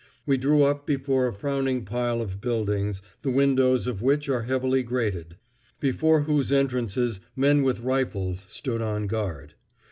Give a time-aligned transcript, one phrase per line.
[0.25, 4.81] We drew up before a frowning pile of buildings, the windows of which are heavily
[4.81, 5.37] grated,
[5.79, 9.53] before whose entrances men with rifles stood on guard.